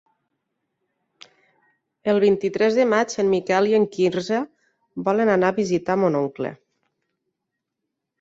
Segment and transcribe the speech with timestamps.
[2.13, 4.39] El vint-i-tres de maig en Miquel i en Quirze
[5.09, 6.53] volen anar a visitar mon oncle.